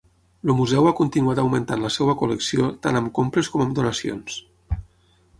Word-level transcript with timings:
El 0.45 0.51
museu 0.59 0.87
ha 0.91 0.93
continuat 0.99 1.41
augmentant 1.41 1.83
la 1.83 1.91
seva 1.95 2.15
col·lecció 2.21 2.69
tant 2.85 2.97
amb 3.01 3.11
compres 3.19 3.51
com 3.57 3.65
amb 3.67 3.77
donacions. 3.81 4.39